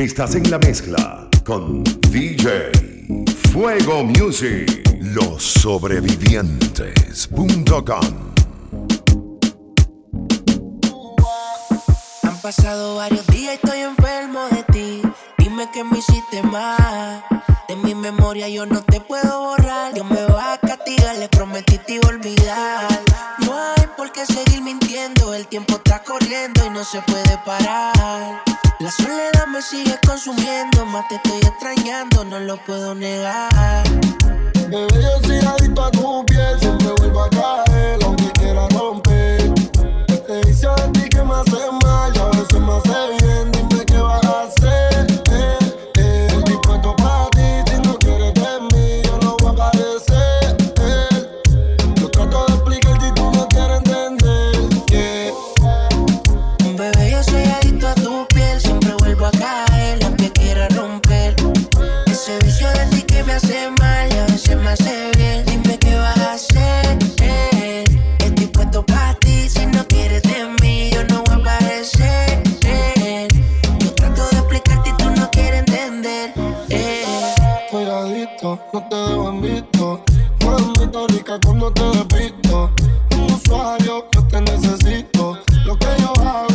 [0.00, 2.72] Estás en la mezcla con DJ
[3.52, 8.00] Fuego Music, los sobrevivientes.com.
[12.22, 15.02] Han pasado varios días y estoy enfermo de ti.
[15.36, 17.22] Dime que me hiciste mal.
[17.68, 19.92] De mi memoria yo no te puedo borrar.
[19.92, 22.88] Dios me va a castigar, le prometí te olvidar.
[23.44, 25.34] No hay por qué seguir mintiendo.
[25.34, 28.42] El tiempo está corriendo y no se puede parar.
[28.80, 33.84] La soledad me sigue consumiendo, más te estoy extrañando, no lo puedo negar.
[34.70, 39.09] Bebé, yo soy adicto a tu piel, siempre vuelvo a caer, aunque quiera romper.
[78.72, 80.00] no te dejo en visto.
[80.44, 82.70] Mamita rica cuando te despisto.
[83.12, 85.38] Un usuario, yo te necesito.
[85.66, 86.49] Lo que yo hago.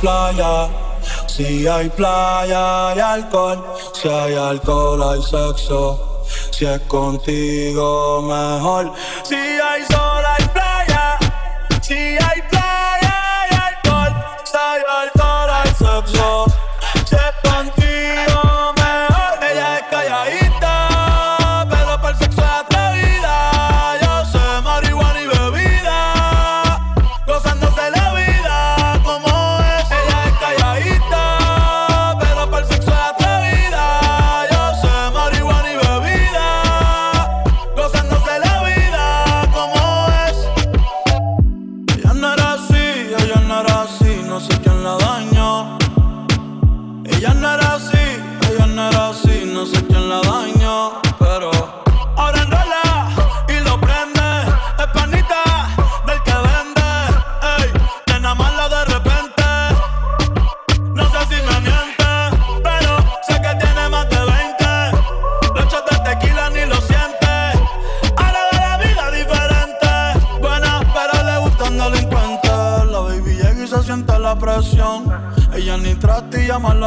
[0.00, 0.68] playa.
[1.26, 3.64] Si hay playa, hay alcohol.
[3.92, 6.24] Si hay alcohol, hay sexo.
[6.50, 8.92] Si es contigo, mejor.
[9.22, 10.39] Si hay sol, hay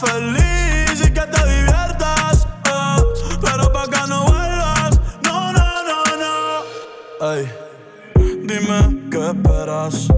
[0.00, 2.46] feliz y que te diviertas.
[2.64, 3.04] Eh,
[3.40, 7.32] pero pa' que no vuelvas, no, no, no, no.
[7.32, 7.50] Ey,
[8.44, 10.08] dime qué esperas.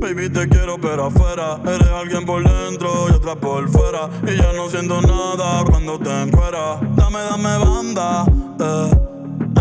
[0.00, 1.58] Baby, te quiero, pero afuera.
[1.64, 4.08] Eres alguien por dentro y otra por fuera.
[4.26, 6.80] Y ya no siento nada cuando te encuentras.
[6.96, 8.24] Dame, dame banda.
[8.58, 8.90] Eh.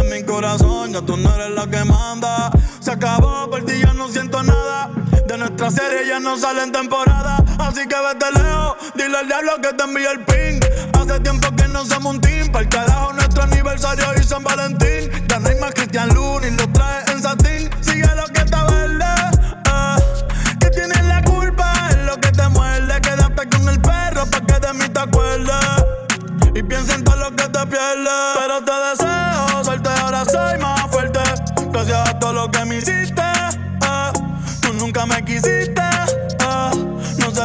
[0.01, 2.51] En mi corazón ya tú no eres la que manda.
[2.79, 4.89] Se acabó, por ti ya no siento nada.
[5.27, 8.75] De nuestra serie ya no salen temporada así que vete lejos.
[8.95, 10.59] Dile al diablo que te envía el ping.
[10.93, 12.51] Hace tiempo que no somos un team.
[12.51, 15.09] Para el carajo, nuestro aniversario y San Valentín.
[15.27, 17.69] Ya no hay más Cristian Luna y lo trae en satín.
[17.81, 19.05] Sigue lo que está verde.
[19.65, 19.95] Eh.
[20.59, 23.01] Que tienes la culpa, es lo que te muerde.
[23.01, 25.65] Quédate con el perro para que de mí te acuerdes.
[26.53, 28.37] Y piensa en todo lo que te pierdes.
[28.39, 31.19] Pero te deseo suerte, ahora soy más fuerte.
[31.71, 33.21] Gracias a todo lo que me hiciste.
[33.21, 34.11] Eh,
[34.61, 35.80] tú nunca me quisiste.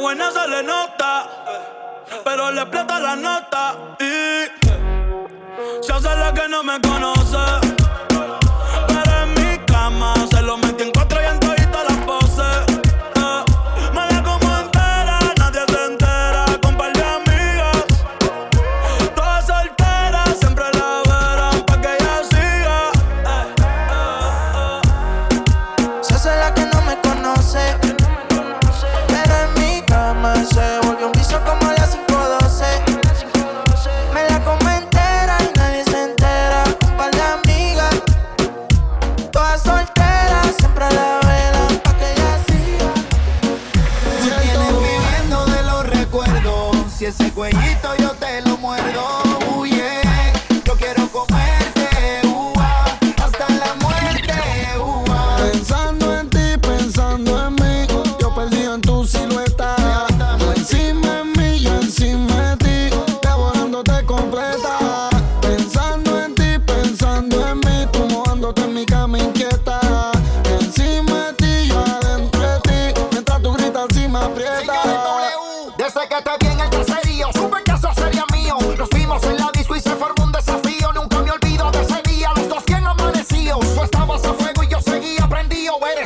[0.00, 1.28] buena se le nota,
[2.24, 4.46] pero le explota la nota y
[5.82, 7.19] se hace la que no me conoce.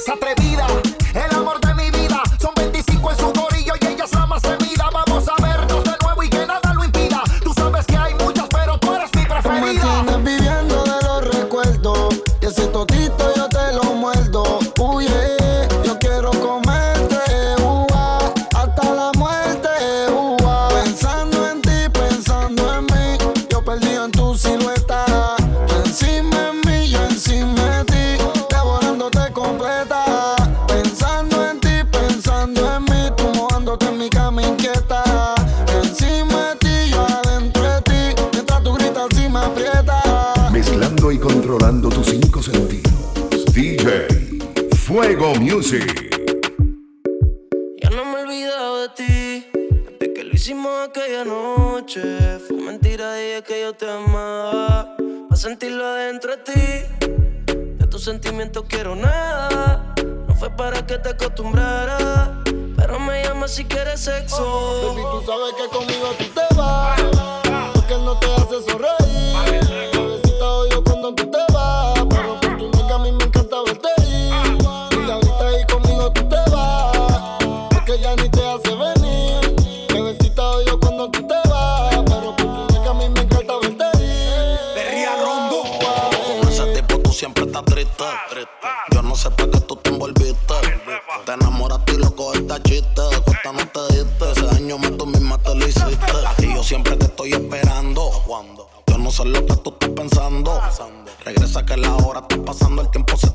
[0.05, 0.44] se
[51.35, 52.39] noche.
[52.47, 54.97] Fue mentira, dije que yo te amaba.
[55.29, 56.65] Pa' sentirlo adentro de ti.
[57.79, 59.95] De tus sentimientos quiero nada.
[60.29, 62.43] No fue para que te acostumbrara.
[62.77, 64.43] Pero me llama si quieres sexo.
[64.43, 67.01] Oh, baby, tú sabes que conmigo tú te vas.
[67.75, 69.44] Porque no te hace sonreír.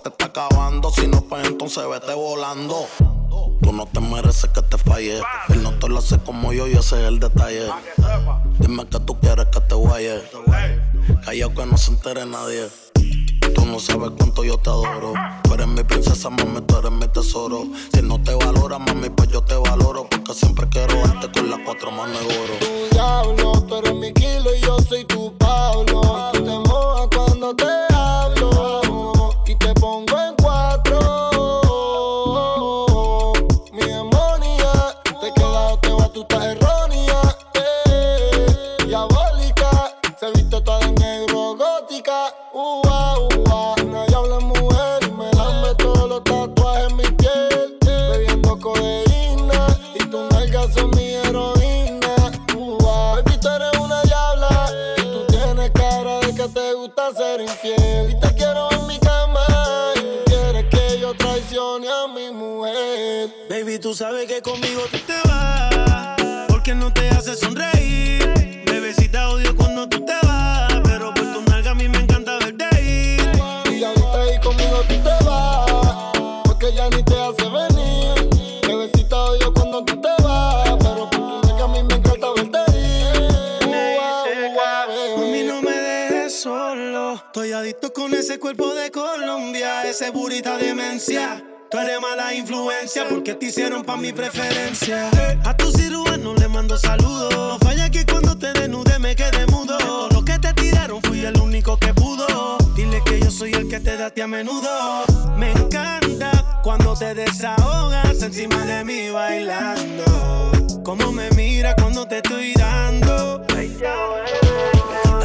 [0.10, 0.92] Está acabando.
[0.92, 2.86] Si no, pues entonces vete volando.
[3.62, 5.22] Tú no te mereces que te falle.
[5.50, 7.70] Él no te lo hace como yo y ese es el detalle.
[8.60, 10.22] Dime que tú quieres que te guaye.
[11.25, 12.68] Callao que no se entere nadie.
[13.56, 15.13] Tú no sabes cuánto yo te adoro.
[15.44, 17.66] Tú eres mi princesa, mami, tú eres mi tesoro.
[17.94, 20.08] Si no te valora, mami, pues yo te valoro.
[20.10, 22.54] Porque siempre quiero darte con las cuatro manos de oro.
[22.60, 26.18] Tu diablo, tú eres mi kilo y yo soy tu Pablo.
[64.00, 66.48] Sabes que conmigo tú te vas.
[66.48, 68.63] Porque no te hace sonreír.
[68.65, 70.72] Bebecita, odio cuando tú te vas.
[70.86, 73.20] Pero por tu nalga a mí me encanta verte ir.
[73.74, 76.13] Y ahorita ahí conmigo tú te vas,
[76.46, 78.29] porque ya ni te hace venir.
[78.65, 82.60] Bebecita odio cuando tú te vas, pero por tu nalga a mí me encanta verte
[82.77, 83.68] ir.
[83.68, 84.88] Ua,
[85.18, 85.44] Mami, bebé.
[85.44, 87.15] no me dejes solo.
[87.15, 91.44] Estoy adicto con ese cuerpo de Colombia, ese burita demencia.
[91.71, 95.11] Tú eres mala influencia porque te hicieron pa' mi preferencia.
[95.43, 97.31] A tu cirujano le mando saludos.
[97.31, 99.77] No falla que cuando te desnude me quede mudo.
[99.77, 102.57] Todo lo que te tiraron fui el único que pudo.
[102.75, 105.05] Dile que yo soy el que te da a ti a menudo.
[105.38, 110.51] Me encanta cuando te desahogas encima de mí bailando.
[110.83, 113.45] Como me mira cuando te estoy dando.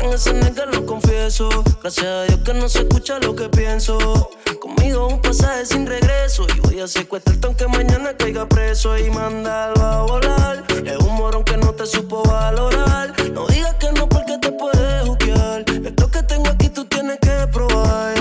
[0.04, 1.48] En ese nigga lo confieso.
[1.80, 4.28] Gracias a Dios que no se escucha lo que pienso.
[4.60, 6.46] Conmigo un pasaje sin regreso.
[6.54, 8.98] Y voy a secuestrarte aunque mañana caiga preso.
[8.98, 10.64] Y mandarlo a volar.
[10.84, 13.14] Es un morón que no te supo valorar.
[13.32, 15.64] No digas que no porque te puedes juzgar.
[15.70, 18.14] Esto que tengo aquí tú tienes que probar.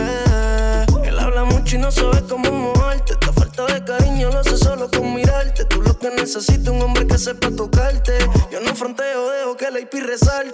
[1.04, 3.12] Él habla mucho y no sabe cómo moverte.
[3.12, 5.66] Esta falta de cariño lo hace solo con mirarte.
[5.66, 8.18] Tú lo que necesitas un hombre que sepa tocarte.
[8.50, 10.53] Yo no fronteo, dejo que la IP resalte.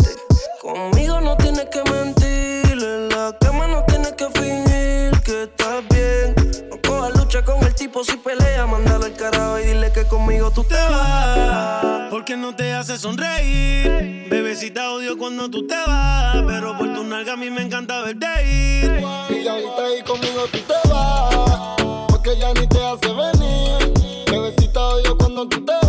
[12.40, 14.28] no te hace sonreír.
[14.30, 18.26] Bebecita odio cuando tú te vas, pero por tu nalga a mí me encanta verte
[18.46, 19.04] ir.
[19.30, 21.76] Y ahorita ahí conmigo tú te vas,
[22.08, 24.26] porque ya ni te hace venir.
[24.32, 25.89] Bebecita odio cuando tú te vas.